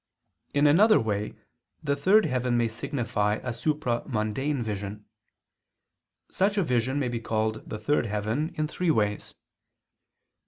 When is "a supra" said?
3.43-4.01